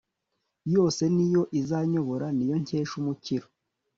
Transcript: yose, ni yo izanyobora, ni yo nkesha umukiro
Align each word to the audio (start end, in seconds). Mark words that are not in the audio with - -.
yose, 0.73 1.03
ni 1.15 1.25
yo 1.33 1.41
izanyobora, 1.59 2.25
ni 2.37 2.45
yo 2.49 2.55
nkesha 2.63 2.93
umukiro 3.01 3.47